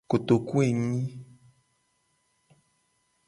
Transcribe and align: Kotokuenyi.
Kotokuenyi. 0.09 1.03